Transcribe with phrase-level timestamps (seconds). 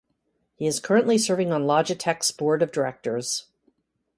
[0.55, 3.45] He is currently serving on Logitech's Board of Directors.